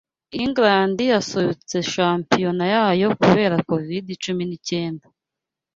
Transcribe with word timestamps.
England 0.43 0.97
yasubitse 1.13 1.77
shampiona 1.91 2.65
yayo 2.73 3.07
kubera 3.19 3.55
covid 3.69 4.05
cumi 4.23 4.43
n'icyenda 4.45 5.05